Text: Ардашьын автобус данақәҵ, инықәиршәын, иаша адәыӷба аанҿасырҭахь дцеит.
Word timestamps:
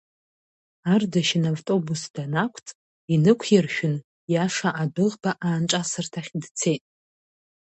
Ардашьын 0.93 1.45
автобус 1.53 2.01
данақәҵ, 2.13 2.67
инықәиршәын, 3.13 3.95
иаша 4.33 4.69
адәыӷба 4.83 5.31
аанҿасырҭахь 5.45 6.31
дцеит. 6.41 6.83